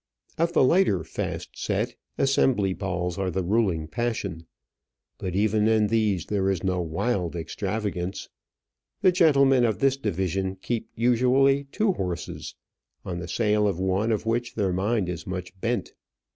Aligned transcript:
Of 0.39 0.53
the 0.53 0.63
lighter 0.63 1.03
fast 1.03 1.51
set, 1.53 1.95
assembly 2.17 2.73
balls 2.73 3.19
are 3.19 3.29
the 3.29 3.43
ruling 3.43 3.87
passion; 3.87 4.47
but 5.19 5.35
even 5.35 5.67
in 5.67 5.85
these 5.89 6.25
there 6.25 6.49
is 6.49 6.63
no 6.63 6.81
wild 6.81 7.35
extravagance. 7.35 8.27
The 9.03 9.11
gentlemen 9.11 9.63
of 9.63 9.77
this 9.77 9.97
division 9.97 10.55
keep 10.55 10.89
usually 10.95 11.65
two 11.65 11.91
horses, 11.93 12.55
on 13.05 13.19
the 13.19 13.27
sale 13.27 13.67
of 13.67 13.79
one 13.79 14.11
of 14.11 14.25
which 14.25 14.55
their 14.55 14.73
mind 14.73 15.07
is 15.07 15.27
much 15.27 15.51
bent. 15.61 15.93